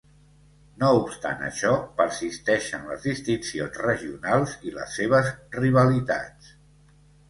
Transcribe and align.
No 0.83 0.87
obstant 1.01 1.43
això, 1.49 1.75
persisteixen 1.99 2.89
les 2.93 3.07
distincions 3.13 3.79
regionals 3.85 4.59
i 4.71 4.77
les 4.81 5.01
seves 5.01 5.35
rivalitats. 5.63 6.55